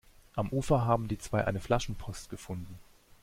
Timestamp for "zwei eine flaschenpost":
1.19-2.31